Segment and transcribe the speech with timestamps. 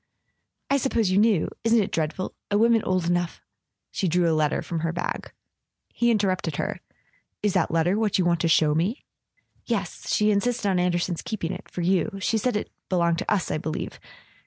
[0.71, 1.47] "I supposed you knew.
[1.63, 2.33] Isn't it dreadful?
[2.49, 3.39] A woman old enough"
[3.91, 5.31] She drew a letter from her bag.
[5.93, 6.79] He interrupted her.
[7.43, 9.05] "Is that letter what you want to show me?"
[9.67, 10.11] "Yes.
[10.11, 12.17] She insisted on Anderson's keeping it—for you.
[12.19, 13.99] She said it belonged to us, I believe.